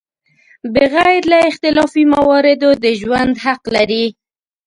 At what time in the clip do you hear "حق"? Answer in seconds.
3.45-3.63